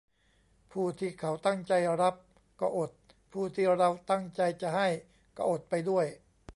[0.71, 2.15] ผู้ที่เขาตั้งใจรับ
[2.59, 2.91] ก็อด
[3.31, 4.87] ผู้ที่เราตั้งใจจะให้
[5.37, 6.05] ก็อดไปด้วย